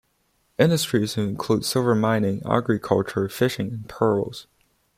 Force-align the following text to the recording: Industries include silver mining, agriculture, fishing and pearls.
Industries 0.57 1.15
include 1.15 1.63
silver 1.63 1.93
mining, 1.93 2.41
agriculture, 2.43 3.29
fishing 3.29 3.71
and 3.71 3.87
pearls. 3.87 4.47